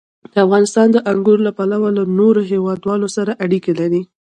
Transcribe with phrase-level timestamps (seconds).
[0.43, 4.01] افغانستان د انګور له پلوه له نورو هېوادونو سره اړیکې لري.